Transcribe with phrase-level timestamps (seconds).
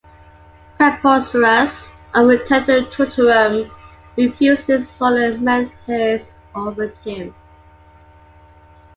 [0.79, 3.69] Preposterus, on return to Totorum,
[4.17, 7.35] refuses all the menhirs offered him.